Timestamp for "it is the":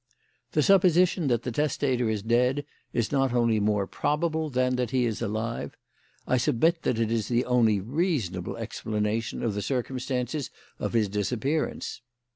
6.97-7.45